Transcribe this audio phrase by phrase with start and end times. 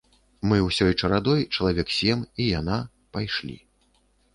[0.51, 2.83] Мы ўсёй чарадой, чалавек сем, і яна,
[3.17, 3.65] пайшлі.